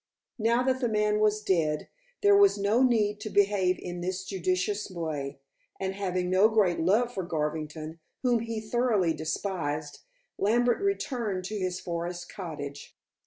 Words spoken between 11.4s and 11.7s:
to